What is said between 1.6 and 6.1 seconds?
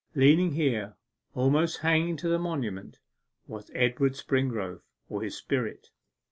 hanging to the monument was Edward Springrove, or his spirit.